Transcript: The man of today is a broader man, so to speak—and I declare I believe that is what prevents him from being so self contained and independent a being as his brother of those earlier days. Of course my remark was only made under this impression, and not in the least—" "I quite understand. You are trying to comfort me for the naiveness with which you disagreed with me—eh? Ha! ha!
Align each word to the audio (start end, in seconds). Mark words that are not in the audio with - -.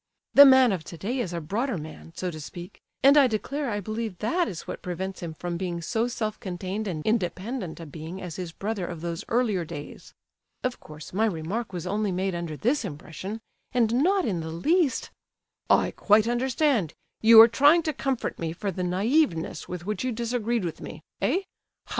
The 0.33 0.45
man 0.47 0.71
of 0.71 0.83
today 0.83 1.19
is 1.19 1.31
a 1.31 1.39
broader 1.39 1.77
man, 1.77 2.11
so 2.15 2.31
to 2.31 2.39
speak—and 2.41 3.17
I 3.17 3.27
declare 3.27 3.69
I 3.69 3.79
believe 3.79 4.17
that 4.17 4.47
is 4.47 4.65
what 4.65 4.81
prevents 4.81 5.19
him 5.19 5.35
from 5.35 5.57
being 5.57 5.79
so 5.79 6.07
self 6.07 6.39
contained 6.39 6.87
and 6.87 7.05
independent 7.05 7.79
a 7.79 7.85
being 7.85 8.19
as 8.19 8.37
his 8.37 8.51
brother 8.51 8.87
of 8.87 9.01
those 9.01 9.23
earlier 9.27 9.63
days. 9.63 10.15
Of 10.63 10.79
course 10.79 11.13
my 11.13 11.25
remark 11.27 11.71
was 11.71 11.85
only 11.85 12.11
made 12.11 12.33
under 12.33 12.57
this 12.57 12.83
impression, 12.83 13.41
and 13.73 13.93
not 14.01 14.25
in 14.25 14.39
the 14.39 14.49
least—" 14.49 15.11
"I 15.69 15.91
quite 15.91 16.27
understand. 16.27 16.95
You 17.21 17.39
are 17.39 17.47
trying 17.47 17.83
to 17.83 17.93
comfort 17.93 18.39
me 18.39 18.53
for 18.53 18.71
the 18.71 18.83
naiveness 18.83 19.69
with 19.69 19.85
which 19.85 20.03
you 20.03 20.11
disagreed 20.11 20.65
with 20.65 20.81
me—eh? 20.81 21.01
Ha! 21.21 21.43
ha! 21.85 21.89